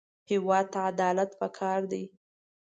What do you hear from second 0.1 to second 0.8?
هېواد ته